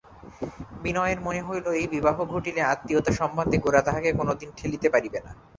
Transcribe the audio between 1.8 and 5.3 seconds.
এই বিবাহ ঘটিলে আত্মীয়তা-সম্বন্ধে গোরা তাহাকে কোনোদিন ঠেলিতে পারিবে